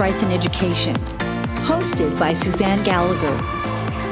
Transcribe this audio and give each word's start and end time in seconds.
Rights 0.00 0.22
in 0.22 0.32
Education, 0.32 0.96
hosted 1.66 2.18
by 2.18 2.32
Suzanne 2.32 2.82
Gallagher. 2.84 3.36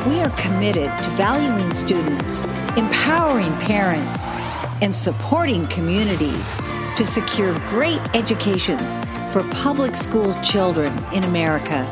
We 0.07 0.21
are 0.21 0.29
committed 0.37 0.91
to 1.03 1.11
valuing 1.13 1.73
students, 1.73 2.43
empowering 2.77 3.51
parents, 3.61 4.29
and 4.83 4.95
supporting 4.95 5.67
communities 5.69 6.59
to 6.99 7.05
secure 7.07 7.59
great 7.71 8.03
educations 8.15 8.99
for 9.33 9.43
public 9.51 9.97
school 9.97 10.35
children 10.43 10.93
in 11.15 11.25
America. 11.25 11.87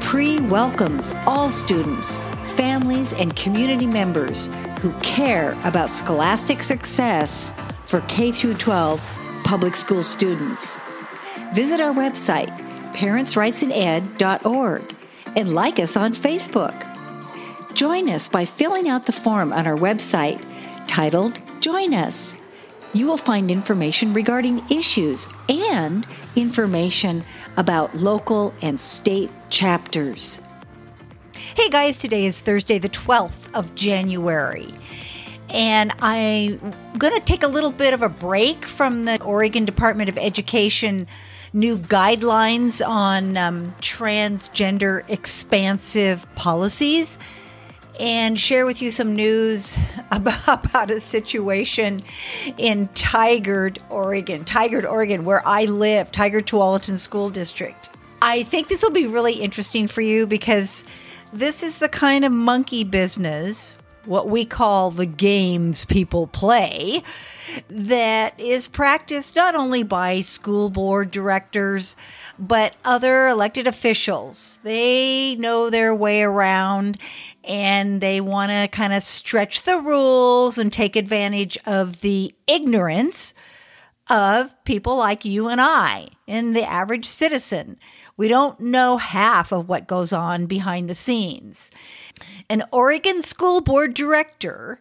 PRE 0.00 0.46
welcomes 0.50 1.14
all 1.26 1.48
students, 1.48 2.20
families, 2.54 3.14
and 3.14 3.34
community 3.34 3.86
members 3.86 4.50
who 4.80 4.92
care 5.00 5.56
about 5.64 5.88
scholastic 5.88 6.62
success 6.62 7.58
for 7.86 8.02
K 8.08 8.30
12 8.30 9.42
public 9.42 9.74
school 9.74 10.02
students. 10.02 10.76
Visit 11.54 11.80
our 11.80 11.94
website, 11.94 12.63
parentsrightsined.org, 12.94 14.96
and 15.36 15.54
like 15.54 15.78
us 15.78 15.96
on 15.96 16.14
Facebook. 16.14 17.74
Join 17.74 18.08
us 18.08 18.28
by 18.28 18.44
filling 18.44 18.88
out 18.88 19.06
the 19.06 19.12
form 19.12 19.52
on 19.52 19.66
our 19.66 19.76
website 19.76 20.44
titled 20.86 21.40
Join 21.60 21.92
Us. 21.92 22.36
You 22.92 23.08
will 23.08 23.16
find 23.16 23.50
information 23.50 24.12
regarding 24.12 24.62
issues 24.70 25.26
and 25.48 26.06
information 26.36 27.24
about 27.56 27.96
local 27.96 28.54
and 28.62 28.78
state 28.78 29.30
chapters. 29.50 30.40
Hey 31.56 31.68
guys, 31.68 31.96
today 31.96 32.26
is 32.26 32.40
Thursday, 32.40 32.78
the 32.78 32.88
12th 32.88 33.52
of 33.54 33.74
January. 33.74 34.72
And 35.50 35.92
I'm 36.00 36.58
going 36.98 37.18
to 37.18 37.24
take 37.24 37.42
a 37.42 37.48
little 37.48 37.70
bit 37.70 37.94
of 37.94 38.02
a 38.02 38.08
break 38.08 38.64
from 38.64 39.04
the 39.04 39.22
Oregon 39.22 39.64
Department 39.64 40.08
of 40.08 40.18
Education 40.18 41.06
new 41.54 41.78
guidelines 41.78 42.86
on 42.86 43.36
um, 43.36 43.72
transgender 43.80 45.08
expansive 45.08 46.26
policies 46.34 47.16
and 48.00 48.38
share 48.38 48.66
with 48.66 48.82
you 48.82 48.90
some 48.90 49.14
news 49.14 49.78
about, 50.10 50.48
about 50.66 50.90
a 50.90 50.98
situation 50.98 52.02
in 52.58 52.88
Tigard, 52.88 53.78
Oregon. 53.88 54.44
Tigard, 54.44 54.84
Oregon, 54.84 55.24
where 55.24 55.46
I 55.46 55.66
live, 55.66 56.10
Tigard 56.10 56.42
Tualatin 56.42 56.98
School 56.98 57.30
District. 57.30 57.88
I 58.20 58.42
think 58.42 58.68
this 58.68 58.82
will 58.82 58.90
be 58.90 59.06
really 59.06 59.34
interesting 59.34 59.86
for 59.86 60.00
you 60.00 60.26
because 60.26 60.82
this 61.32 61.62
is 61.62 61.78
the 61.78 61.88
kind 61.88 62.24
of 62.24 62.32
monkey 62.32 62.82
business 62.82 63.76
what 64.06 64.28
we 64.28 64.44
call 64.44 64.90
the 64.90 65.06
games 65.06 65.84
people 65.84 66.26
play 66.26 67.02
that 67.68 68.38
is 68.38 68.66
practiced 68.66 69.36
not 69.36 69.54
only 69.54 69.82
by 69.82 70.20
school 70.20 70.70
board 70.70 71.10
directors 71.10 71.96
but 72.38 72.74
other 72.84 73.28
elected 73.28 73.66
officials. 73.66 74.58
They 74.62 75.36
know 75.36 75.70
their 75.70 75.94
way 75.94 76.22
around 76.22 76.98
and 77.44 78.00
they 78.00 78.20
want 78.20 78.50
to 78.50 78.68
kind 78.68 78.92
of 78.92 79.02
stretch 79.02 79.62
the 79.62 79.78
rules 79.78 80.58
and 80.58 80.72
take 80.72 80.96
advantage 80.96 81.58
of 81.66 82.00
the 82.00 82.34
ignorance 82.46 83.34
of 84.10 84.52
people 84.64 84.96
like 84.96 85.24
you 85.24 85.48
and 85.48 85.60
I 85.60 86.08
and 86.26 86.54
the 86.54 86.68
average 86.68 87.06
citizen. 87.06 87.78
We 88.16 88.28
don't 88.28 88.60
know 88.60 88.96
half 88.96 89.52
of 89.52 89.68
what 89.68 89.86
goes 89.86 90.12
on 90.12 90.46
behind 90.46 90.88
the 90.88 90.94
scenes. 90.94 91.70
An 92.48 92.62
Oregon 92.72 93.22
school 93.22 93.60
board 93.60 93.94
director 93.94 94.80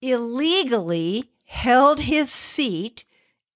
illegally 0.00 1.30
held 1.44 2.00
his 2.00 2.30
seat 2.30 3.04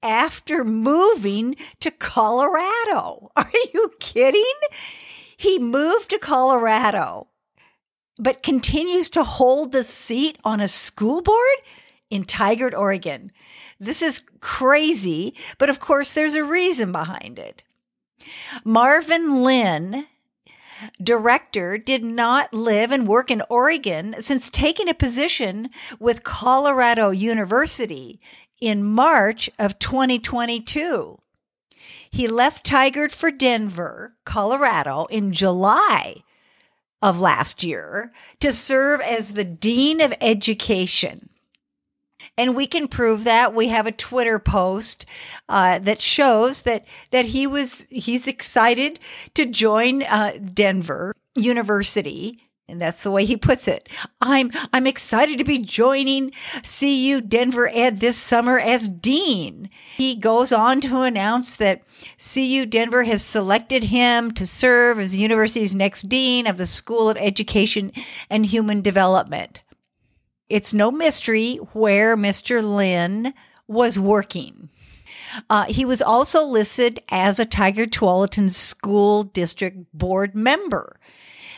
after 0.02 0.64
moving 0.64 1.56
to 1.80 1.90
Colorado. 1.90 3.30
Are 3.36 3.50
you 3.72 3.92
kidding? 4.00 4.42
He 5.36 5.58
moved 5.58 6.10
to 6.10 6.18
Colorado, 6.18 7.28
but 8.18 8.42
continues 8.42 9.10
to 9.10 9.24
hold 9.24 9.72
the 9.72 9.84
seat 9.84 10.38
on 10.44 10.60
a 10.60 10.68
school 10.68 11.22
board 11.22 11.56
in 12.10 12.24
Tigard, 12.24 12.74
Oregon. 12.74 13.32
This 13.80 14.02
is 14.02 14.22
crazy, 14.40 15.34
but 15.58 15.68
of 15.68 15.80
course, 15.80 16.12
there's 16.12 16.34
a 16.34 16.44
reason 16.44 16.92
behind 16.92 17.38
it. 17.38 17.64
Marvin 18.64 19.42
Lynn 19.42 20.06
director 21.02 21.78
did 21.78 22.04
not 22.04 22.52
live 22.52 22.90
and 22.90 23.06
work 23.06 23.30
in 23.30 23.42
Oregon 23.48 24.16
since 24.20 24.50
taking 24.50 24.88
a 24.88 24.94
position 24.94 25.70
with 25.98 26.24
Colorado 26.24 27.10
University 27.10 28.20
in 28.60 28.84
March 28.84 29.50
of 29.58 29.78
2022. 29.78 31.18
He 32.10 32.28
left 32.28 32.64
Tigard 32.64 33.10
for 33.10 33.30
Denver, 33.30 34.14
Colorado 34.24 35.06
in 35.06 35.32
July 35.32 36.22
of 37.00 37.20
last 37.20 37.64
year 37.64 38.10
to 38.38 38.52
serve 38.52 39.00
as 39.00 39.32
the 39.32 39.44
Dean 39.44 40.00
of 40.00 40.14
Education. 40.20 41.28
And 42.36 42.56
we 42.56 42.66
can 42.66 42.88
prove 42.88 43.24
that. 43.24 43.54
We 43.54 43.68
have 43.68 43.86
a 43.86 43.92
Twitter 43.92 44.38
post 44.38 45.04
uh, 45.48 45.78
that 45.80 46.00
shows 46.00 46.62
that 46.62 46.86
that 47.10 47.26
he 47.26 47.46
was 47.46 47.86
he's 47.90 48.26
excited 48.26 49.00
to 49.34 49.46
join 49.46 50.02
uh, 50.02 50.38
Denver 50.54 51.14
University 51.34 52.40
and 52.68 52.80
that's 52.80 53.02
the 53.02 53.10
way 53.10 53.24
he 53.24 53.36
puts 53.36 53.66
it. 53.68 53.88
I'm 54.20 54.50
I'm 54.72 54.86
excited 54.86 55.36
to 55.38 55.44
be 55.44 55.58
joining 55.58 56.32
CU 56.64 57.20
Denver 57.20 57.68
Ed 57.68 58.00
this 58.00 58.16
summer 58.16 58.58
as 58.58 58.88
dean. 58.88 59.68
He 59.96 60.14
goes 60.14 60.52
on 60.52 60.80
to 60.82 61.02
announce 61.02 61.56
that 61.56 61.82
CU 62.18 62.64
Denver 62.66 63.02
has 63.02 63.24
selected 63.24 63.84
him 63.84 64.30
to 64.32 64.46
serve 64.46 64.98
as 64.98 65.12
the 65.12 65.18
university's 65.18 65.74
next 65.74 66.08
dean 66.08 66.46
of 66.46 66.56
the 66.56 66.66
School 66.66 67.10
of 67.10 67.16
Education 67.16 67.92
and 68.30 68.46
Human 68.46 68.80
Development. 68.80 69.61
It's 70.52 70.74
no 70.74 70.90
mystery 70.90 71.56
where 71.72 72.14
Mr. 72.14 72.62
Lynn 72.62 73.32
was 73.66 73.98
working. 73.98 74.68
Uh, 75.48 75.64
he 75.64 75.86
was 75.86 76.02
also 76.02 76.44
listed 76.44 77.02
as 77.08 77.40
a 77.40 77.46
Tigard 77.46 77.88
Tualatin 77.88 78.50
School 78.50 79.22
District 79.22 79.78
Board 79.94 80.34
member. 80.34 81.00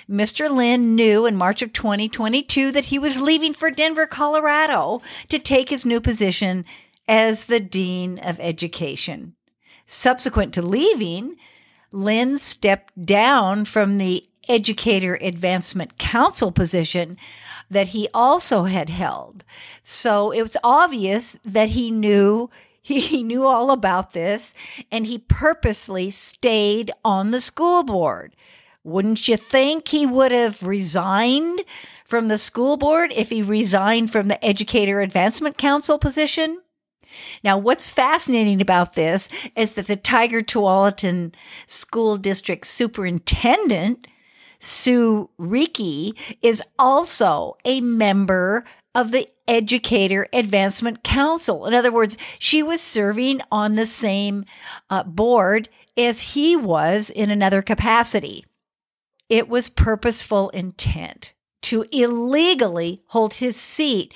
Mr. 0.08 0.48
Lynn 0.48 0.94
knew 0.94 1.26
in 1.26 1.34
March 1.34 1.60
of 1.60 1.72
2022 1.72 2.70
that 2.70 2.84
he 2.84 2.98
was 3.00 3.20
leaving 3.20 3.52
for 3.52 3.68
Denver, 3.68 4.06
Colorado 4.06 5.02
to 5.28 5.40
take 5.40 5.70
his 5.70 5.84
new 5.84 6.00
position 6.00 6.64
as 7.08 7.46
the 7.46 7.58
Dean 7.58 8.20
of 8.20 8.38
Education. 8.38 9.34
Subsequent 9.86 10.54
to 10.54 10.62
leaving, 10.62 11.34
Lynn 11.90 12.38
stepped 12.38 13.04
down 13.04 13.64
from 13.64 13.98
the 13.98 14.28
Educator 14.48 15.18
Advancement 15.20 15.98
Council 15.98 16.52
position 16.52 17.16
that 17.70 17.88
he 17.88 18.08
also 18.14 18.64
had 18.64 18.88
held. 18.88 19.44
So 19.82 20.30
it 20.30 20.42
was 20.42 20.56
obvious 20.62 21.38
that 21.44 21.70
he 21.70 21.90
knew 21.90 22.50
he 22.82 23.22
knew 23.22 23.46
all 23.46 23.70
about 23.70 24.12
this 24.12 24.52
and 24.92 25.06
he 25.06 25.18
purposely 25.18 26.10
stayed 26.10 26.90
on 27.02 27.30
the 27.30 27.40
school 27.40 27.82
board. 27.82 28.36
Wouldn't 28.82 29.26
you 29.26 29.38
think 29.38 29.88
he 29.88 30.04
would 30.04 30.32
have 30.32 30.62
resigned 30.62 31.62
from 32.04 32.28
the 32.28 32.36
school 32.36 32.76
board 32.76 33.10
if 33.16 33.30
he 33.30 33.40
resigned 33.40 34.12
from 34.12 34.28
the 34.28 34.44
Educator 34.44 35.00
Advancement 35.00 35.56
Council 35.56 35.98
position? 35.98 36.60
Now, 37.42 37.56
what's 37.56 37.88
fascinating 37.88 38.60
about 38.60 38.94
this 38.94 39.28
is 39.56 39.72
that 39.72 39.86
the 39.86 39.96
Tigard 39.96 40.46
Tualatin 40.46 41.32
School 41.66 42.18
District 42.18 42.66
Superintendent 42.66 44.06
Sue 44.64 45.30
Rieke 45.38 46.16
is 46.42 46.62
also 46.78 47.56
a 47.64 47.80
member 47.80 48.64
of 48.94 49.10
the 49.10 49.28
Educator 49.46 50.26
Advancement 50.32 51.02
Council. 51.02 51.66
In 51.66 51.74
other 51.74 51.92
words, 51.92 52.16
she 52.38 52.62
was 52.62 52.80
serving 52.80 53.40
on 53.50 53.74
the 53.74 53.86
same 53.86 54.44
uh, 54.88 55.02
board 55.02 55.68
as 55.96 56.20
he 56.20 56.56
was 56.56 57.10
in 57.10 57.30
another 57.30 57.60
capacity. 57.60 58.44
It 59.28 59.48
was 59.48 59.68
purposeful 59.68 60.50
intent 60.50 61.34
to 61.62 61.84
illegally 61.92 63.02
hold 63.08 63.34
his 63.34 63.56
seat. 63.56 64.14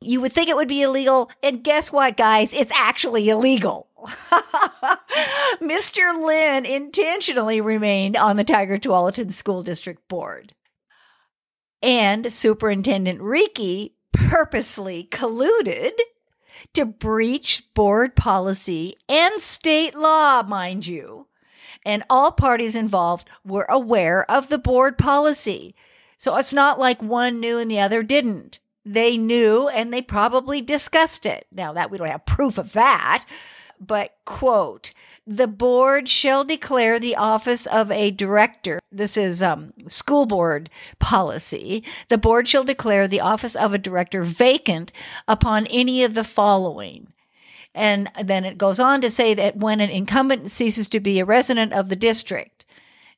You 0.00 0.20
would 0.20 0.32
think 0.32 0.48
it 0.48 0.56
would 0.56 0.68
be 0.68 0.82
illegal, 0.82 1.30
and 1.42 1.64
guess 1.64 1.90
what, 1.90 2.16
guys? 2.16 2.52
It's 2.52 2.72
actually 2.72 3.28
illegal. 3.28 3.88
Mr. 5.60 6.24
Lynn 6.24 6.64
intentionally 6.64 7.60
remained 7.60 8.16
on 8.16 8.36
the 8.36 8.44
Tigard 8.44 8.80
Tualatin 8.80 9.32
School 9.32 9.62
District 9.62 10.06
Board. 10.08 10.54
And 11.82 12.32
Superintendent 12.32 13.20
Rieke 13.20 13.92
purposely 14.12 15.08
colluded 15.10 15.92
to 16.72 16.84
breach 16.84 17.64
board 17.74 18.16
policy 18.16 18.96
and 19.08 19.40
state 19.40 19.94
law, 19.94 20.42
mind 20.42 20.86
you. 20.86 21.26
And 21.84 22.02
all 22.08 22.32
parties 22.32 22.74
involved 22.74 23.28
were 23.44 23.66
aware 23.68 24.28
of 24.30 24.48
the 24.48 24.58
board 24.58 24.96
policy. 24.96 25.74
So 26.16 26.36
it's 26.36 26.52
not 26.52 26.78
like 26.78 27.02
one 27.02 27.40
knew 27.40 27.58
and 27.58 27.70
the 27.70 27.80
other 27.80 28.02
didn't. 28.02 28.60
They 28.84 29.16
knew 29.16 29.68
and 29.68 29.92
they 29.92 30.02
probably 30.02 30.60
discussed 30.60 31.26
it. 31.26 31.46
Now, 31.52 31.72
that 31.72 31.90
we 31.90 31.98
don't 31.98 32.08
have 32.08 32.26
proof 32.26 32.58
of 32.58 32.72
that, 32.72 33.24
but 33.80 34.16
quote, 34.24 34.92
the 35.26 35.46
board 35.46 36.08
shall 36.08 36.44
declare 36.44 36.98
the 36.98 37.16
office 37.16 37.66
of 37.66 37.90
a 37.90 38.10
director. 38.10 38.80
This 38.92 39.16
is 39.16 39.42
um, 39.42 39.72
school 39.86 40.26
board 40.26 40.68
policy. 40.98 41.82
The 42.08 42.18
board 42.18 42.48
shall 42.48 42.64
declare 42.64 43.08
the 43.08 43.20
office 43.20 43.56
of 43.56 43.72
a 43.72 43.78
director 43.78 44.22
vacant 44.22 44.92
upon 45.26 45.66
any 45.68 46.02
of 46.02 46.14
the 46.14 46.24
following. 46.24 47.08
And 47.74 48.08
then 48.22 48.44
it 48.44 48.58
goes 48.58 48.78
on 48.78 49.00
to 49.00 49.10
say 49.10 49.34
that 49.34 49.56
when 49.56 49.80
an 49.80 49.90
incumbent 49.90 50.52
ceases 50.52 50.86
to 50.88 51.00
be 51.00 51.18
a 51.18 51.24
resident 51.24 51.72
of 51.72 51.88
the 51.88 51.96
district. 51.96 52.64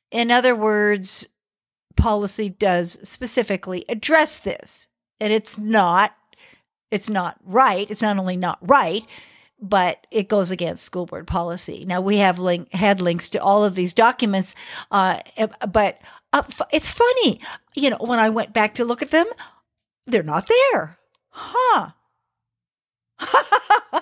In 0.09 0.31
other 0.31 0.55
words, 0.55 1.27
policy 1.95 2.49
does 2.49 2.97
specifically 3.07 3.85
address 3.89 4.37
this. 4.37 4.87
And 5.19 5.33
it's 5.33 5.57
not 5.57 6.13
it's 6.89 7.09
not 7.09 7.37
right. 7.43 7.89
It's 7.89 8.01
not 8.01 8.17
only 8.17 8.37
not 8.37 8.59
right, 8.61 9.05
but 9.59 10.05
it 10.11 10.29
goes 10.29 10.51
against 10.51 10.85
school 10.85 11.05
board 11.05 11.27
policy. 11.27 11.83
Now 11.87 12.01
we 12.01 12.17
have 12.17 12.39
link, 12.39 12.71
had 12.73 13.01
links 13.01 13.29
to 13.29 13.41
all 13.41 13.63
of 13.63 13.75
these 13.75 13.93
documents, 13.93 14.55
uh, 14.91 15.19
but 15.67 15.99
uh, 16.33 16.43
it's 16.71 16.89
funny, 16.89 17.41
you 17.73 17.89
know, 17.89 17.97
when 17.99 18.19
I 18.19 18.29
went 18.29 18.53
back 18.53 18.75
to 18.75 18.85
look 18.85 19.01
at 19.01 19.11
them, 19.11 19.27
they're 20.05 20.23
not 20.23 20.47
there, 20.47 20.97
huh? 21.29 21.89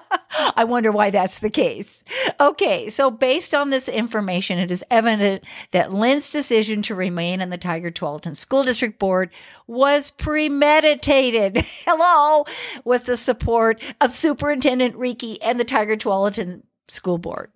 I 0.56 0.64
wonder 0.64 0.92
why 0.92 1.10
that's 1.10 1.40
the 1.40 1.50
case. 1.50 2.04
Okay, 2.40 2.90
so 2.90 3.10
based 3.12 3.54
on 3.54 3.70
this 3.70 3.88
information, 3.88 4.58
it 4.58 4.72
is 4.72 4.84
evident 4.92 5.44
that 5.72 5.94
Lynn's 5.94 6.32
decision 6.32 6.82
to 6.84 6.96
remain 6.96 7.42
on 7.42 7.50
the 7.50 7.58
Tigard 7.58 7.94
Tualatin 7.94 8.36
School 8.36 8.64
District 8.64 9.00
Board 9.00 9.30
was 9.68 10.12
premeditated. 10.12 11.58
Hello, 11.86 12.46
with 12.84 13.06
the 13.06 13.18
support 13.18 13.82
of 14.02 14.12
Superintendent 14.12 14.96
Rieke 14.96 15.38
and 15.42 15.60
the 15.60 15.66
Tigard 15.66 16.00
Tualatin 16.00 16.64
School 16.88 17.18
Board. 17.18 17.52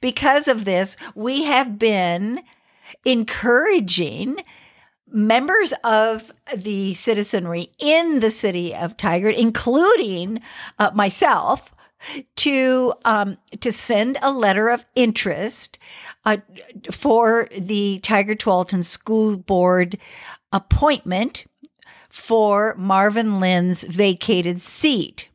Because 0.00 0.48
of 0.48 0.64
this, 0.64 0.96
we 1.14 1.44
have 1.44 1.78
been 1.78 2.42
encouraging 3.04 4.38
members 5.08 5.72
of 5.84 6.32
the 6.54 6.94
citizenry 6.94 7.70
in 7.78 8.20
the 8.20 8.30
city 8.30 8.74
of 8.74 8.96
Tigard, 8.96 9.36
including 9.36 10.40
uh, 10.78 10.90
myself, 10.94 11.72
to 12.36 12.94
um, 13.04 13.38
to 13.60 13.72
send 13.72 14.18
a 14.22 14.30
letter 14.30 14.68
of 14.68 14.84
interest 14.94 15.78
uh, 16.24 16.38
for 16.90 17.48
the 17.56 18.00
Tigard 18.02 18.38
Tualatin 18.38 18.84
School 18.84 19.36
Board 19.36 19.98
appointment 20.52 21.46
for 22.08 22.74
Marvin 22.76 23.38
Lynn's 23.38 23.84
vacated 23.84 24.60
seat. 24.60 25.28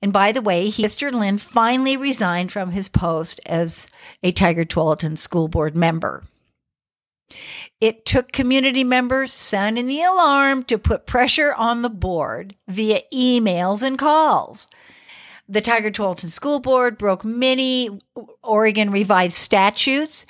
And 0.00 0.12
by 0.12 0.32
the 0.32 0.42
way, 0.42 0.68
he, 0.68 0.84
Mr. 0.84 1.12
Lynn 1.12 1.38
finally 1.38 1.96
resigned 1.96 2.52
from 2.52 2.72
his 2.72 2.88
post 2.88 3.40
as 3.46 3.88
a 4.22 4.32
Tigard 4.32 4.68
Tualatin 4.68 5.18
School 5.18 5.48
Board 5.48 5.74
member. 5.74 6.24
It 7.80 8.04
took 8.04 8.32
community 8.32 8.84
members 8.84 9.32
sounding 9.32 9.86
the 9.86 10.02
alarm 10.02 10.62
to 10.64 10.78
put 10.78 11.06
pressure 11.06 11.52
on 11.54 11.82
the 11.82 11.90
board 11.90 12.54
via 12.68 13.02
emails 13.12 13.82
and 13.82 13.98
calls. 13.98 14.68
The 15.48 15.60
Tigard 15.60 15.92
Tualatin 15.92 16.28
School 16.28 16.58
Board 16.58 16.96
broke 16.96 17.24
many 17.24 17.98
Oregon 18.42 18.90
revised 18.90 19.36
statutes 19.36 20.24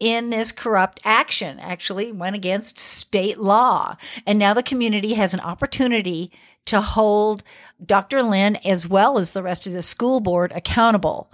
in 0.00 0.30
this 0.30 0.52
corrupt 0.52 1.00
action, 1.04 1.58
actually 1.60 2.12
went 2.12 2.36
against 2.36 2.78
state 2.78 3.38
law. 3.38 3.96
And 4.26 4.38
now 4.38 4.54
the 4.54 4.62
community 4.62 5.14
has 5.14 5.32
an 5.32 5.40
opportunity 5.40 6.30
to 6.66 6.80
hold 6.80 7.42
Dr. 7.84 8.22
Lynn 8.22 8.56
as 8.56 8.88
well 8.88 9.18
as 9.18 9.32
the 9.32 9.42
rest 9.42 9.66
of 9.66 9.72
the 9.72 9.82
school 9.82 10.20
board 10.20 10.52
accountable. 10.54 11.30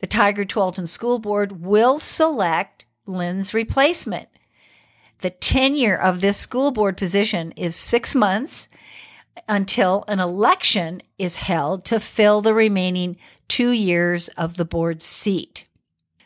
The 0.00 0.06
Tigard 0.06 0.48
Tualatin 0.48 0.86
School 0.86 1.18
Board 1.18 1.64
will 1.64 1.98
select 1.98 2.84
Lynn's 3.06 3.54
replacement. 3.54 4.28
The 5.22 5.30
tenure 5.30 5.96
of 5.96 6.20
this 6.20 6.36
school 6.36 6.70
board 6.70 6.98
position 6.98 7.52
is 7.52 7.74
six 7.74 8.14
months 8.14 8.68
until 9.48 10.04
an 10.08 10.20
election 10.20 11.02
is 11.18 11.36
held 11.36 11.84
to 11.86 12.00
fill 12.00 12.42
the 12.42 12.54
remaining 12.54 13.16
two 13.48 13.70
years 13.70 14.28
of 14.30 14.56
the 14.56 14.64
board's 14.64 15.04
seat. 15.04 15.66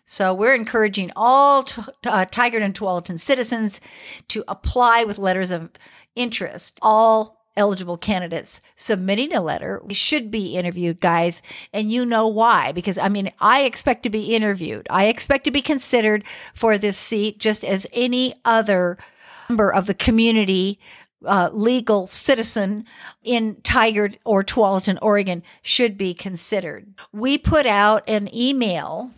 So 0.07 0.35
we're 0.35 0.55
encouraging 0.55 1.12
all 1.15 1.62
t- 1.62 1.83
uh, 2.05 2.25
Tigard 2.27 2.62
and 2.62 2.75
Tualatin 2.75 3.21
citizens 3.21 3.81
to 4.29 4.43
apply 4.49 5.05
with 5.05 5.19
letters 5.19 5.51
of 5.51 5.71
interest. 6.17 6.79
All 6.83 7.41
eligible 7.57 7.97
candidates 7.97 8.61
submitting 8.75 9.35
a 9.35 9.41
letter 9.41 9.83
should 9.91 10.31
be 10.31 10.57
interviewed, 10.57 11.01
guys. 11.01 11.43
And 11.73 11.93
you 11.93 12.07
know 12.07 12.27
why? 12.27 12.73
Because 12.73 12.99
I 12.99 13.09
mean, 13.09 13.31
I 13.39 13.62
expect 13.62 14.03
to 14.05 14.11
be 14.11 14.35
interviewed. 14.35 14.87
I 14.91 15.07
expect 15.07 15.45
to 15.45 15.51
be 15.51 15.62
considered 15.62 16.25
for 16.55 16.79
this 16.79 16.99
seat 16.99 17.39
just 17.39 17.65
as 17.65 17.87
any 17.93 18.35
other 18.45 18.99
member 19.49 19.73
of 19.73 19.87
the 19.87 19.95
community 19.95 20.79
uh, 21.25 21.51
legal 21.53 22.07
citizen 22.07 22.85
in 23.23 23.57
Tigard 23.57 24.17
or 24.25 24.43
Tualatin, 24.43 24.99
Oregon 25.03 25.43
should 25.63 25.99
be 25.99 26.15
considered. 26.15 26.95
We 27.13 27.39
put 27.39 27.67
out 27.67 28.09
an 28.09 28.35
email 28.35 29.11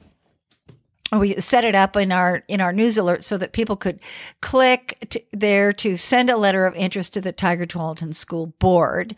we 1.18 1.38
set 1.40 1.64
it 1.64 1.74
up 1.74 1.96
in 1.96 2.10
our 2.10 2.42
in 2.48 2.60
our 2.60 2.72
news 2.72 2.96
alert 2.96 3.22
so 3.22 3.36
that 3.36 3.52
people 3.52 3.76
could 3.76 4.00
click 4.40 5.20
there 5.30 5.72
to 5.74 5.96
send 5.96 6.30
a 6.30 6.36
letter 6.36 6.64
of 6.64 6.74
interest 6.74 7.12
to 7.14 7.20
the 7.20 7.32
Tigard 7.32 7.68
Tualatin 7.68 8.14
School 8.14 8.46
Board 8.58 9.14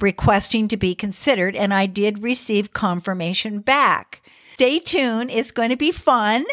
requesting 0.00 0.68
to 0.68 0.76
be 0.76 0.94
considered 0.94 1.56
and 1.56 1.72
I 1.72 1.86
did 1.86 2.22
receive 2.22 2.72
confirmation 2.72 3.60
back. 3.60 4.20
Stay 4.54 4.78
tuned, 4.78 5.30
it's 5.30 5.50
going 5.50 5.70
to 5.70 5.76
be 5.76 5.92
fun. 5.92 6.44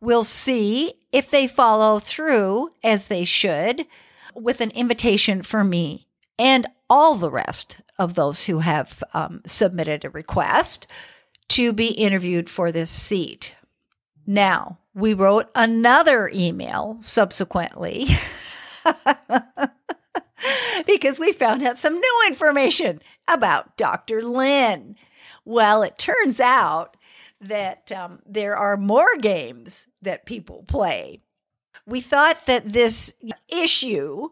We'll 0.00 0.24
see 0.24 0.94
if 1.12 1.30
they 1.30 1.46
follow 1.46 1.98
through 1.98 2.70
as 2.82 3.06
they 3.06 3.24
should 3.24 3.86
with 4.34 4.60
an 4.60 4.70
invitation 4.70 5.42
for 5.42 5.64
me 5.64 6.06
and 6.38 6.66
all 6.88 7.14
the 7.14 7.30
rest 7.30 7.76
of 7.98 8.14
those 8.14 8.44
who 8.44 8.60
have 8.60 9.02
um, 9.12 9.42
submitted 9.46 10.04
a 10.04 10.10
request 10.10 10.86
to 11.48 11.72
be 11.72 11.88
interviewed 11.88 12.48
for 12.48 12.72
this 12.72 12.90
seat. 12.90 13.54
Now, 14.26 14.78
we 14.94 15.14
wrote 15.14 15.50
another 15.54 16.30
email 16.32 16.98
subsequently 17.00 18.06
because 20.86 21.20
we 21.20 21.32
found 21.32 21.62
out 21.62 21.78
some 21.78 21.94
new 21.94 22.24
information 22.26 23.00
about 23.28 23.76
Dr. 23.76 24.22
Lynn. 24.22 24.96
Well, 25.44 25.82
it 25.82 25.98
turns 25.98 26.40
out 26.40 26.96
that 27.40 27.92
um, 27.92 28.20
there 28.26 28.56
are 28.56 28.76
more 28.76 29.16
games 29.20 29.88
that 30.02 30.26
people 30.26 30.64
play 30.66 31.20
we 31.90 32.00
thought 32.00 32.46
that 32.46 32.72
this 32.72 33.14
issue 33.48 34.28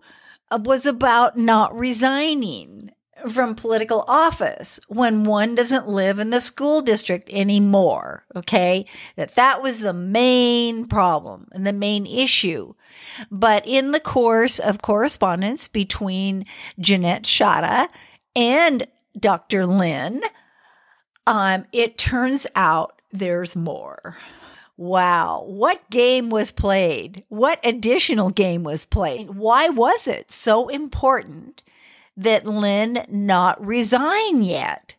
uh, 0.51 0.59
was 0.63 0.87
about 0.87 1.37
not 1.37 1.77
resigning 1.77 2.93
from 3.29 3.57
political 3.57 4.05
office 4.07 4.79
when 4.87 5.25
one 5.25 5.57
doesn't 5.57 5.89
live 5.89 6.21
in 6.21 6.31
the 6.31 6.41
school 6.41 6.81
district 6.81 7.29
anymore 7.31 8.25
okay 8.37 8.87
that 9.17 9.35
that 9.35 9.61
was 9.61 9.81
the 9.81 9.93
main 9.93 10.87
problem 10.87 11.49
and 11.51 11.67
the 11.67 11.73
main 11.73 12.07
issue 12.07 12.73
but 13.29 13.67
in 13.67 13.91
the 13.91 13.99
course 13.99 14.61
of 14.61 14.83
correspondence 14.83 15.67
between 15.67 16.47
Jeanette 16.79 17.25
Shada 17.25 17.89
and 18.37 18.87
Dr. 19.19 19.67
Lynn 19.67 20.23
um, 21.27 21.67
it 21.73 21.99
turns 21.99 22.47
out 22.55 23.03
there's 23.11 23.57
more 23.57 24.17
Wow. 24.79 25.43
What 25.45 25.91
game 25.91 26.31
was 26.31 26.53
played? 26.53 27.25
What 27.29 27.59
additional 27.65 28.31
game 28.31 28.63
was 28.63 28.85
played? 28.85 29.31
Why 29.31 29.69
was 29.69 30.07
it 30.07 30.31
so 30.31 30.69
important 30.69 31.65
that 32.17 32.47
Lynn 32.47 33.05
not 33.09 33.65
resign 33.65 34.45
yet? 34.45 34.95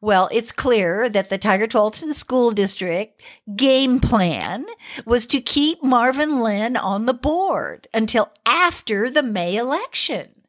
Well, 0.00 0.28
it's 0.30 0.52
clear 0.52 1.08
that 1.08 1.28
the 1.28 1.40
Tigard 1.40 1.70
Tualatin 1.70 2.14
School 2.14 2.52
District 2.52 3.20
game 3.56 3.98
plan 3.98 4.64
was 5.04 5.26
to 5.26 5.40
keep 5.40 5.82
Marvin 5.82 6.38
Lynn 6.38 6.76
on 6.76 7.06
the 7.06 7.12
board 7.12 7.88
until 7.92 8.30
after 8.46 9.10
the 9.10 9.24
May 9.24 9.56
election. 9.56 10.39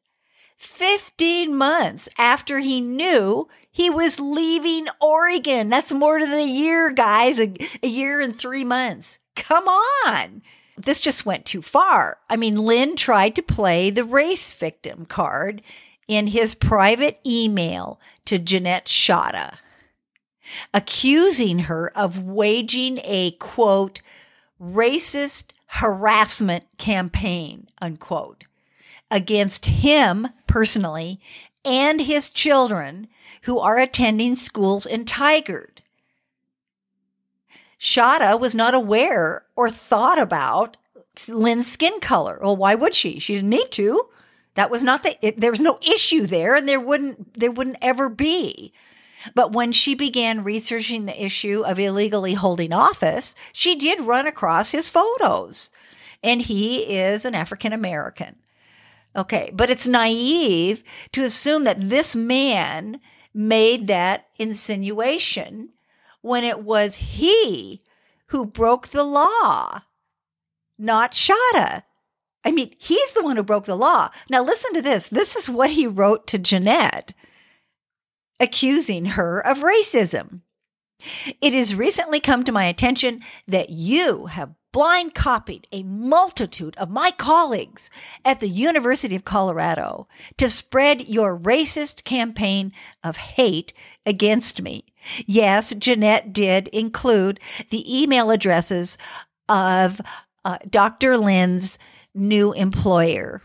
15 0.62 1.56
months 1.56 2.08
after 2.20 2.60
he 2.60 2.82
knew 2.82 3.48
he 3.72 3.90
was 3.90 4.20
leaving 4.20 4.88
Oregon. 5.02 5.70
That's 5.70 5.92
more 5.92 6.20
than 6.20 6.34
a 6.34 6.46
year, 6.46 6.92
guys, 6.92 7.40
a, 7.40 7.52
a, 7.82 7.88
year 7.88 8.22
and 8.22 8.36
three 8.36 8.64
months. 8.64 9.18
Come 9.36 9.68
on. 9.68 10.44
This 10.78 11.00
just 11.00 11.26
went 11.26 11.46
too 11.46 11.64
far. 11.64 12.20
I 12.30 12.36
mean, 12.36 12.56
Lynn 12.56 12.96
tried 12.96 13.36
to 13.36 13.42
play 13.42 13.90
the 13.90 14.04
race 14.04 14.54
victim 14.54 15.06
card 15.06 15.64
in 16.08 16.28
his 16.28 16.54
private 16.54 17.20
email 17.26 18.00
to 18.26 18.38
Jeanette 18.38 18.86
Shada, 18.86 19.58
accusing 20.76 21.60
her 21.60 21.92
of 21.98 22.22
waging 22.22 23.00
a 23.04 23.32
quote, 23.32 24.02
racist 24.62 25.54
harassment 25.66 26.66
campaign, 26.78 27.68
unquote 27.82 28.46
against 29.12 29.66
him 29.66 30.30
personally 30.48 31.20
and 31.64 32.02
his 32.02 32.30
children 32.30 33.08
who 33.44 33.60
are 33.60 33.78
attending 33.78 34.36
schools 34.36 34.86
in 34.86 35.06
Tigard. 35.06 35.80
Shada 37.80 38.40
was 38.40 38.56
not 38.56 38.74
aware 38.74 39.44
or 39.56 39.70
thought 39.70 40.20
about 40.20 40.78
Lynn's 41.28 41.72
skin 41.72 42.00
color. 42.00 42.40
Well, 42.42 42.56
why 42.56 42.76
would 42.76 42.96
she? 42.96 43.20
She 43.20 43.36
didn't 43.36 43.50
need 43.50 43.72
to. 43.72 44.08
That 44.54 44.70
was 44.70 44.84
not 44.84 45.04
the, 45.04 45.18
it, 45.26 45.40
there 45.40 45.52
was 45.52 45.62
no 45.62 45.80
issue 45.82 46.26
there 46.26 46.56
and 46.56 46.68
there 46.68 46.80
wouldn't, 46.80 47.40
there 47.40 47.52
wouldn't 47.52 47.78
ever 47.82 48.10
be. 48.10 48.74
But 49.36 49.52
when 49.52 49.72
she 49.72 49.96
began 49.96 50.44
researching 50.44 51.06
the 51.06 51.24
issue 51.24 51.64
of 51.66 51.80
illegally 51.80 52.34
holding 52.34 52.74
office, 52.74 53.36
she 53.54 53.76
did 53.76 54.02
run 54.02 54.28
across 54.28 54.72
his 54.72 54.90
photos. 54.90 55.72
And 56.24 56.42
he 56.42 56.82
is 56.84 57.26
an 57.26 57.36
African 57.36 57.74
American. 57.74 58.36
Okay, 59.16 59.52
but 59.54 59.70
it's 59.70 59.88
naive 59.88 60.84
to 61.12 61.24
assume 61.24 61.64
that 61.66 61.90
this 61.90 62.16
man 62.16 63.00
made 63.34 63.88
that 63.88 64.28
insinuation 64.38 65.70
when 66.22 66.44
it 66.44 66.64
was 66.64 66.96
he 66.96 67.82
who 68.28 68.46
broke 68.46 68.90
the 68.90 69.04
law, 69.04 69.82
not 70.78 71.14
Shada. 71.14 71.84
I 72.44 72.52
mean, 72.52 72.74
he's 72.78 73.12
the 73.12 73.24
one 73.24 73.36
who 73.36 73.44
broke 73.44 73.66
the 73.66 73.76
law. 73.76 74.10
Now, 74.30 74.44
listen 74.44 74.74
to 74.74 74.82
this. 74.82 75.08
This 75.08 75.36
is 75.36 75.50
what 75.50 75.72
he 75.72 75.86
wrote 75.86 76.26
to 76.28 76.40
Jeanette, 76.40 77.14
accusing 78.40 79.06
her 79.06 79.46
of 79.46 79.60
racism. 79.60 80.42
It 81.42 81.54
has 81.54 81.76
recently 81.76 82.20
come 82.20 82.44
to 82.44 82.52
my 82.52 82.66
attention 82.66 83.22
that 83.48 83.70
you 83.70 84.28
have 84.28 84.54
blind 84.72 85.14
copied 85.14 85.68
a 85.72 85.84
multitude 85.84 86.76
of 86.78 86.90
my 86.90 87.12
colleagues 87.12 87.90
at 88.24 88.40
the 88.40 88.50
University 88.50 89.16
of 89.16 89.26
Colorado 89.26 90.08
to 90.38 90.50
spread 90.50 91.08
your 91.08 91.38
racist 91.38 92.04
campaign 92.04 92.72
of 93.04 93.18
hate 93.18 93.74
against 94.06 94.62
me. 94.62 94.86
Yes, 95.26 95.74
Jeanette 95.74 96.32
did 96.34 96.68
include 96.70 97.40
the 97.70 98.02
email 98.02 98.32
addresses 98.32 98.98
of 99.50 100.00
uh, 100.46 100.58
Dr. 100.70 101.18
Lynn's 101.18 101.78
new 102.14 102.54
employer. 102.54 103.42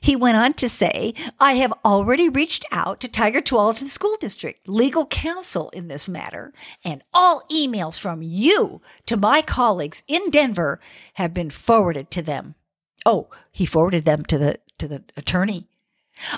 He 0.00 0.16
went 0.16 0.36
on 0.36 0.54
to 0.54 0.68
say, 0.68 1.14
I 1.38 1.54
have 1.54 1.72
already 1.84 2.28
reached 2.28 2.64
out 2.72 3.00
to 3.00 3.08
Tigard 3.08 3.44
Tualatin 3.44 3.88
School 3.88 4.16
District 4.20 4.66
legal 4.68 5.06
counsel 5.06 5.70
in 5.70 5.88
this 5.88 6.08
matter, 6.08 6.52
and 6.84 7.02
all 7.12 7.46
emails 7.50 7.98
from 7.98 8.22
you 8.22 8.80
to 9.06 9.16
my 9.16 9.42
colleagues 9.42 10.02
in 10.08 10.30
Denver 10.30 10.80
have 11.14 11.32
been 11.32 11.50
forwarded 11.50 12.10
to 12.12 12.22
them. 12.22 12.54
Oh, 13.04 13.28
he 13.52 13.66
forwarded 13.66 14.04
them 14.04 14.24
to 14.26 14.38
the 14.38 14.58
to 14.78 14.88
the 14.88 15.04
attorney. 15.16 15.68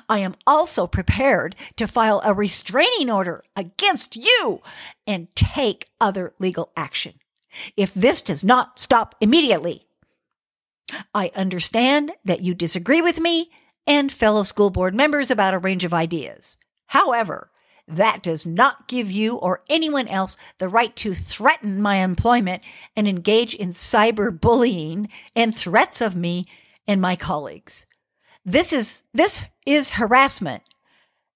I 0.08 0.18
am 0.18 0.34
also 0.46 0.86
prepared 0.86 1.54
to 1.76 1.86
file 1.86 2.20
a 2.24 2.34
restraining 2.34 3.10
order 3.10 3.44
against 3.56 4.16
you 4.16 4.60
and 5.06 5.34
take 5.34 5.88
other 6.00 6.34
legal 6.38 6.72
action. 6.76 7.14
If 7.76 7.94
this 7.94 8.20
does 8.20 8.44
not 8.44 8.78
stop 8.78 9.14
immediately, 9.20 9.82
I 11.14 11.30
understand 11.34 12.12
that 12.24 12.40
you 12.40 12.54
disagree 12.54 13.00
with 13.00 13.20
me 13.20 13.50
and 13.86 14.12
fellow 14.12 14.42
school 14.42 14.70
board 14.70 14.94
members 14.94 15.30
about 15.30 15.54
a 15.54 15.58
range 15.58 15.84
of 15.84 15.94
ideas. 15.94 16.56
However, 16.86 17.50
that 17.86 18.22
does 18.22 18.44
not 18.44 18.86
give 18.86 19.10
you 19.10 19.36
or 19.36 19.62
anyone 19.68 20.08
else 20.08 20.36
the 20.58 20.68
right 20.68 20.94
to 20.96 21.14
threaten 21.14 21.80
my 21.80 21.96
employment 21.96 22.62
and 22.94 23.08
engage 23.08 23.54
in 23.54 23.70
cyberbullying 23.70 25.08
and 25.34 25.56
threats 25.56 26.00
of 26.00 26.14
me 26.14 26.44
and 26.86 27.00
my 27.00 27.16
colleagues. 27.16 27.86
This 28.44 28.72
is 28.72 29.02
this 29.12 29.40
is 29.66 29.90
harassment 29.90 30.62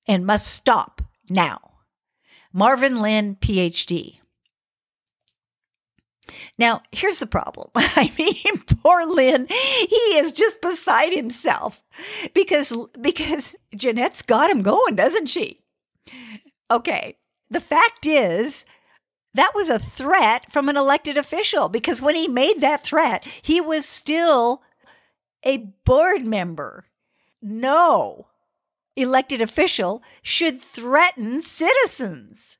and 0.07 0.27
must 0.27 0.47
stop 0.47 1.03
now. 1.29 1.73
Marvin 2.53 3.01
Lynn, 3.01 3.37
PhD. 3.37 4.19
Now, 6.59 6.83
here's 6.93 7.19
the 7.19 7.27
problem. 7.27 7.71
I 7.75 8.13
mean, 8.19 8.63
poor 8.83 9.05
Lynn, 9.07 9.47
he 9.49 9.97
is 10.17 10.33
just 10.33 10.61
beside 10.61 11.13
himself 11.13 11.83
because 12.35 12.73
because 13.01 13.57
Jeanette's 13.75 14.23
got 14.23 14.51
him 14.51 14.63
going, 14.63 14.95
doesn't 14.95 15.27
she? 15.27 15.61
Okay. 16.71 17.17
The 17.51 17.61
fact 17.61 18.07
is 18.07 18.65
that 19.35 19.53
was 19.55 19.69
a 19.69 19.79
threat 19.79 20.51
from 20.51 20.69
an 20.69 20.77
elected 20.77 21.17
official 21.17 21.69
because 21.69 22.01
when 22.01 22.15
he 22.15 22.29
made 22.29 22.61
that 22.61 22.85
threat, 22.85 23.27
he 23.43 23.61
was 23.61 23.87
still 23.87 24.63
a 25.45 25.59
board 25.85 26.25
member. 26.25 26.87
No 27.43 28.29
elected 28.97 29.41
official 29.41 30.03
should 30.23 30.61
threaten 30.61 31.43
citizens. 31.43 32.59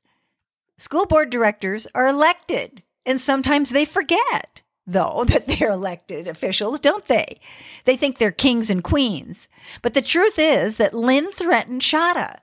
School 0.77 1.05
board 1.05 1.29
directors 1.29 1.87
are 1.93 2.07
elected. 2.07 2.83
And 3.05 3.19
sometimes 3.19 3.69
they 3.69 3.85
forget, 3.85 4.61
though, 4.85 5.23
that 5.27 5.45
they're 5.45 5.71
elected 5.71 6.27
officials, 6.27 6.79
don't 6.79 7.05
they? 7.05 7.39
They 7.85 7.97
think 7.97 8.17
they're 8.17 8.31
kings 8.31 8.69
and 8.69 8.83
queens. 8.83 9.47
But 9.81 9.93
the 9.93 10.01
truth 10.01 10.37
is 10.37 10.77
that 10.77 10.93
Lynn 10.93 11.31
threatened 11.31 11.81
Shada 11.81 12.37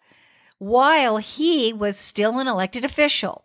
while 0.59 1.17
he 1.17 1.73
was 1.73 1.97
still 1.97 2.39
an 2.39 2.47
elected 2.47 2.85
official. 2.85 3.45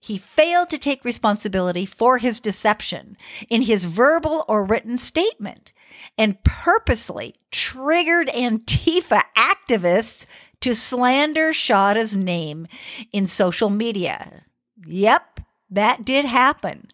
He 0.00 0.18
failed 0.18 0.68
to 0.70 0.78
take 0.78 1.04
responsibility 1.04 1.84
for 1.84 2.18
his 2.18 2.38
deception 2.38 3.16
in 3.48 3.62
his 3.62 3.84
verbal 3.84 4.44
or 4.46 4.64
written 4.64 4.96
statement 4.96 5.72
and 6.16 6.42
purposely 6.44 7.34
triggered 7.50 8.28
Antifa 8.28 9.22
activists 9.36 10.26
to 10.60 10.74
slander 10.74 11.52
Shada's 11.52 12.16
name 12.16 12.66
in 13.12 13.26
social 13.26 13.70
media. 13.70 14.44
Yep, 14.86 15.40
that 15.70 16.04
did 16.04 16.24
happen. 16.24 16.88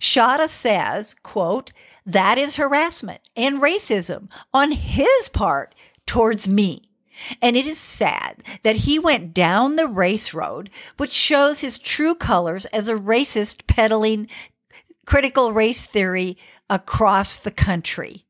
Shada 0.00 0.48
says, 0.48 1.14
quote, 1.22 1.72
that 2.04 2.36
is 2.36 2.56
harassment 2.56 3.20
and 3.36 3.62
racism 3.62 4.28
on 4.52 4.72
his 4.72 5.28
part 5.28 5.74
towards 6.06 6.46
me. 6.46 6.90
And 7.40 7.56
it 7.56 7.66
is 7.66 7.78
sad 7.78 8.42
that 8.62 8.76
he 8.76 8.98
went 8.98 9.32
down 9.32 9.76
the 9.76 9.86
race 9.86 10.34
road, 10.34 10.68
which 10.96 11.12
shows 11.12 11.60
his 11.60 11.78
true 11.78 12.14
colors 12.14 12.66
as 12.66 12.88
a 12.88 12.94
racist 12.94 13.66
peddling 13.66 14.28
critical 15.06 15.52
race 15.52 15.84
theory 15.86 16.36
across 16.68 17.38
the 17.38 17.50
country, 17.50 18.26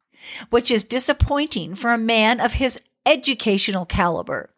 which 0.51 0.71
is 0.71 0.85
disappointing 0.85 1.75
for 1.75 1.93
a 1.93 1.99
man 1.99 2.41
of 2.41 2.55
his 2.55 2.79
educational 3.07 3.87
caliber. 3.87 4.51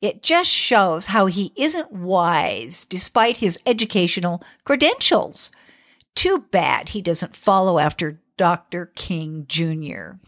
It 0.00 0.22
just 0.22 0.50
shows 0.50 1.06
how 1.06 1.26
he 1.26 1.52
isn't 1.56 1.90
wise 1.92 2.84
despite 2.84 3.38
his 3.38 3.58
educational 3.64 4.42
credentials. 4.64 5.50
Too 6.14 6.46
bad 6.50 6.90
he 6.90 7.02
doesn't 7.02 7.36
follow 7.36 7.78
after 7.78 8.20
Dr. 8.36 8.86
King 8.94 9.46
Jr. 9.48 10.18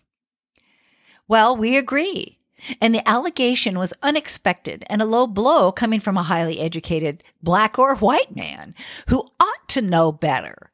Well, 1.27 1.55
we 1.57 1.77
agree. 1.77 2.39
And 2.81 2.95
the 2.95 3.07
allegation 3.09 3.79
was 3.79 3.95
unexpected 4.03 4.85
and 4.89 5.01
a 5.01 5.07
low 5.07 5.27
blow 5.27 5.71
coming 5.71 6.01
from 6.01 6.17
a 6.17 6.25
highly 6.25 6.59
educated 6.59 7.23
black 7.43 7.79
or 7.79 7.95
white 7.95 8.35
man 8.35 8.75
who 9.09 9.31
ought 9.39 9.69
to 9.69 9.83
know 9.83 10.11
better. 10.11 10.73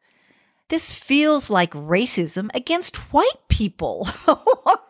This 0.68 0.94
feels 0.94 1.50
like 1.50 1.72
racism 1.72 2.48
against 2.54 2.96
white 3.12 3.48
people. 3.48 4.08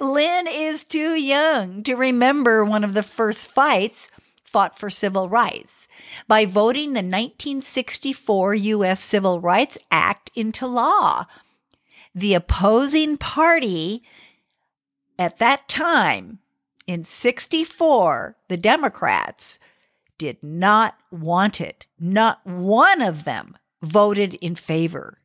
Lynn 0.00 0.46
is 0.46 0.84
too 0.84 1.14
young 1.14 1.82
to 1.82 1.94
remember 1.94 2.64
one 2.64 2.84
of 2.84 2.94
the 2.94 3.02
first 3.02 3.48
fights 3.48 4.10
fought 4.44 4.78
for 4.78 4.90
civil 4.90 5.28
rights 5.28 5.86
by 6.26 6.44
voting 6.44 6.92
the 6.92 7.00
1964 7.00 8.54
U.S. 8.54 9.00
Civil 9.00 9.40
Rights 9.40 9.78
Act 9.90 10.30
into 10.34 10.66
law. 10.66 11.26
The 12.14 12.34
opposing 12.34 13.16
party 13.16 14.02
at 15.18 15.38
that 15.38 15.68
time, 15.68 16.40
in 16.86 17.04
64, 17.04 18.36
the 18.48 18.56
Democrats 18.56 19.58
did 20.18 20.42
not 20.42 20.96
want 21.12 21.60
it. 21.60 21.86
Not 21.98 22.44
one 22.44 23.00
of 23.00 23.24
them 23.24 23.56
voted 23.82 24.34
in 24.34 24.54
favor 24.54 25.18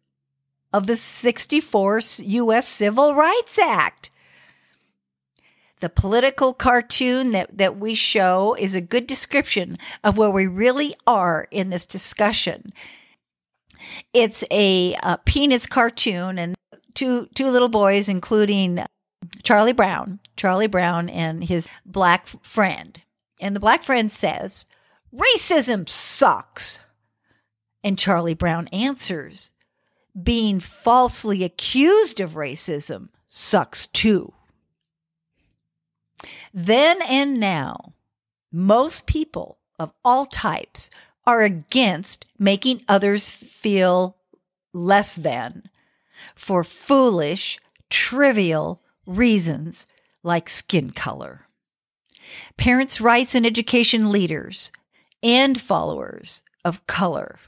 of 0.72 0.86
the 0.86 0.96
64 0.96 2.02
U.S. 2.20 2.68
Civil 2.68 3.16
Rights 3.16 3.58
Act. 3.58 4.12
The 5.86 5.90
political 5.90 6.52
cartoon 6.52 7.30
that, 7.34 7.60
that 7.60 7.78
we 7.78 7.94
show 7.94 8.56
is 8.58 8.74
a 8.74 8.82
good 8.82 9.06
description 9.06 9.78
of 10.04 10.18
where 10.18 10.32
we 10.32 10.48
really 10.48 10.96
are 11.06 11.48
in 11.52 11.70
this 11.70 11.86
discussion. 11.86 12.74
It's 14.12 14.44
a, 14.50 14.96
a 15.04 15.20
Peanuts 15.26 15.68
cartoon, 15.68 16.40
and 16.40 16.56
two 16.96 17.28
two 17.36 17.52
little 17.52 17.70
boys, 17.70 18.10
including 18.10 18.80
uh, 18.80 18.88
Charlie 19.44 19.74
Brown, 19.74 20.22
Charlie 20.36 20.66
Brown, 20.66 21.08
and 21.08 21.44
his 21.44 21.70
black 21.86 22.26
friend. 22.26 23.00
And 23.40 23.56
the 23.56 23.60
black 23.60 23.84
friend 23.84 24.12
says, 24.12 24.66
"Racism 25.14 25.88
sucks." 25.88 26.80
And 27.84 27.96
Charlie 27.96 28.34
Brown 28.34 28.70
answers, 28.70 29.54
"Being 30.20 30.60
falsely 30.60 31.44
accused 31.44 32.20
of 32.20 32.32
racism 32.32 33.10
sucks 33.28 33.86
too." 33.86 34.34
Then 36.54 37.02
and 37.02 37.40
now, 37.40 37.94
most 38.52 39.08
people 39.08 39.58
of 39.78 39.94
all 40.04 40.26
types 40.26 40.90
are 41.26 41.42
against 41.42 42.26
making 42.38 42.84
others 42.88 43.30
feel 43.30 44.18
less 44.74 45.16
than 45.16 45.70
for 46.36 46.64
foolish, 46.64 47.60
trivial 47.90 48.82
reasons 49.06 49.86
like 50.24 50.50
skin 50.50 50.92
color. 50.92 51.48
Parents' 52.58 53.02
rights 53.02 53.36
and 53.36 53.46
education 53.46 54.12
leaders 54.12 54.72
and 55.22 55.60
followers 55.60 56.42
of 56.64 56.88
color 56.88 57.40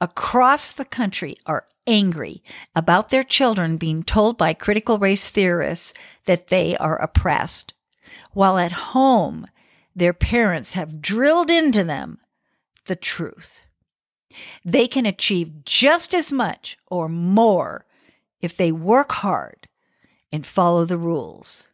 across 0.00 0.70
the 0.70 0.84
country 0.84 1.36
are 1.46 1.66
angry 1.86 2.42
about 2.74 3.10
their 3.10 3.22
children 3.22 3.76
being 3.76 4.02
told 4.02 4.38
by 4.38 4.54
critical 4.54 4.98
race 4.98 5.28
theorists 5.28 5.92
that 6.26 6.48
they 6.48 6.76
are 6.76 6.96
oppressed, 7.00 7.74
while 8.32 8.58
at 8.58 8.72
home 8.72 9.46
their 9.94 10.12
parents 10.12 10.72
have 10.72 11.02
drilled 11.02 11.50
into 11.50 11.84
them 11.84 12.18
the 12.86 12.96
truth. 12.96 13.60
They 14.64 14.88
can 14.88 15.06
achieve 15.06 15.64
just 15.64 16.14
as 16.14 16.32
much 16.32 16.78
or 16.86 17.08
more 17.08 17.84
if 18.40 18.56
they 18.56 18.72
work 18.72 19.12
hard 19.12 19.68
and 20.32 20.46
follow 20.46 20.84
the 20.84 20.96
rules. 20.96 21.68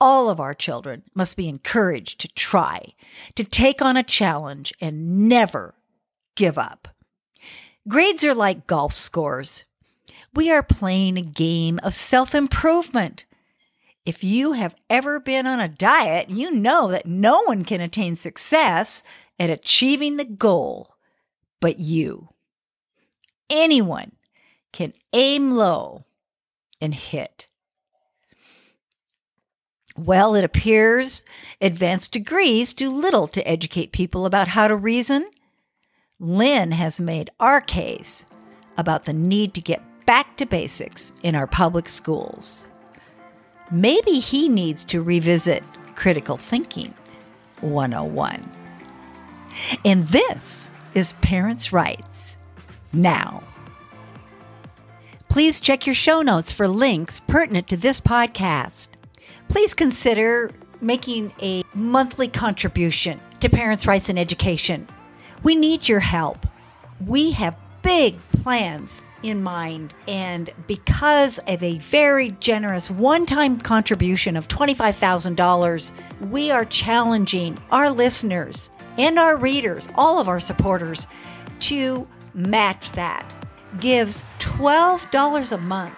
All 0.00 0.28
of 0.28 0.40
our 0.40 0.54
children 0.54 1.04
must 1.14 1.36
be 1.36 1.48
encouraged 1.48 2.20
to 2.20 2.28
try, 2.28 2.94
to 3.36 3.44
take 3.44 3.80
on 3.80 3.96
a 3.96 4.02
challenge, 4.02 4.72
and 4.80 5.28
never 5.28 5.76
give 6.34 6.58
up. 6.58 6.88
Grades 7.88 8.24
are 8.24 8.34
like 8.34 8.66
golf 8.66 8.92
scores. 8.92 9.64
We 10.34 10.50
are 10.50 10.62
playing 10.62 11.16
a 11.18 11.22
game 11.22 11.78
of 11.82 11.94
self 11.94 12.34
improvement. 12.34 13.24
If 14.04 14.24
you 14.24 14.52
have 14.52 14.74
ever 14.90 15.20
been 15.20 15.46
on 15.46 15.60
a 15.60 15.68
diet, 15.68 16.28
you 16.30 16.50
know 16.50 16.88
that 16.88 17.06
no 17.06 17.42
one 17.42 17.64
can 17.64 17.80
attain 17.80 18.16
success 18.16 19.02
at 19.38 19.50
achieving 19.50 20.16
the 20.16 20.24
goal 20.24 20.92
but 21.62 21.78
you. 21.78 22.28
Anyone 23.48 24.12
can 24.72 24.92
aim 25.14 25.52
low 25.52 26.04
and 26.80 26.92
hit. 26.92 27.46
Well, 29.96 30.34
it 30.34 30.44
appears 30.44 31.22
advanced 31.60 32.12
degrees 32.12 32.74
do 32.74 32.90
little 32.90 33.28
to 33.28 33.48
educate 33.48 33.92
people 33.92 34.26
about 34.26 34.48
how 34.48 34.66
to 34.66 34.74
reason. 34.74 35.30
Lynn 36.18 36.72
has 36.72 37.00
made 37.00 37.30
our 37.38 37.60
case 37.60 38.26
about 38.76 39.04
the 39.04 39.12
need 39.12 39.54
to 39.54 39.60
get 39.60 39.82
back 40.04 40.36
to 40.38 40.46
basics 40.46 41.12
in 41.22 41.36
our 41.36 41.46
public 41.46 41.88
schools. 41.88 42.66
Maybe 43.72 44.18
he 44.18 44.50
needs 44.50 44.84
to 44.84 45.02
revisit 45.02 45.64
critical 45.94 46.36
thinking 46.36 46.94
101. 47.62 48.52
And 49.82 50.06
this 50.08 50.68
is 50.92 51.14
Parents' 51.14 51.72
Rights 51.72 52.36
Now. 52.92 53.42
Please 55.30 55.58
check 55.58 55.86
your 55.86 55.94
show 55.94 56.20
notes 56.20 56.52
for 56.52 56.68
links 56.68 57.20
pertinent 57.20 57.66
to 57.68 57.78
this 57.78 57.98
podcast. 57.98 58.88
Please 59.48 59.72
consider 59.72 60.50
making 60.82 61.32
a 61.40 61.62
monthly 61.72 62.28
contribution 62.28 63.18
to 63.40 63.48
Parents' 63.48 63.86
Rights 63.86 64.10
in 64.10 64.18
Education. 64.18 64.86
We 65.42 65.54
need 65.54 65.88
your 65.88 66.00
help. 66.00 66.46
We 67.06 67.30
have 67.30 67.56
big 67.80 68.18
plans 68.32 69.02
in 69.22 69.42
mind, 69.42 69.94
and 70.06 70.50
because 70.66 71.38
of 71.46 71.62
a 71.62 71.78
very 71.78 72.32
generous 72.32 72.90
one 72.90 73.26
time 73.26 73.60
contribution 73.60 74.36
of 74.36 74.48
$25,000, 74.48 75.92
we 76.30 76.50
are 76.50 76.64
challenging 76.64 77.58
our 77.70 77.90
listeners 77.90 78.70
and 78.98 79.18
our 79.18 79.36
readers, 79.36 79.88
all 79.94 80.18
of 80.18 80.28
our 80.28 80.40
supporters, 80.40 81.06
to 81.60 82.06
match 82.34 82.92
that. 82.92 83.34
Gives 83.80 84.22
$12 84.40 85.52
a 85.52 85.58
month. 85.58 85.94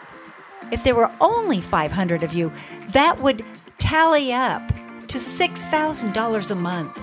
If 0.71 0.85
there 0.85 0.95
were 0.95 1.11
only 1.21 1.61
500 1.61 2.23
of 2.23 2.33
you, 2.33 2.53
that 2.91 3.21
would 3.21 3.45
tally 3.79 4.33
up 4.33 4.67
to 5.09 5.19
$6,000 5.19 6.51
a 6.51 6.55
month, 6.55 6.99